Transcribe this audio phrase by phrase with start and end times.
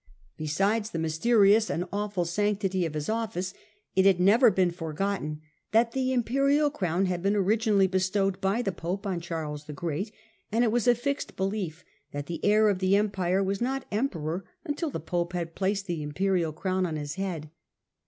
[0.35, 3.53] Besides the mysterious and awful sanctity of his office,
[3.95, 5.41] it had never been forgotten
[5.73, 10.11] that the imperial crown had been originally bestowed by the pope on Charles the Great,
[10.51, 14.43] and it was a fixed belief that the heir of the empire was not emperor
[14.65, 17.51] until the pope had placed the imperial crown on his head.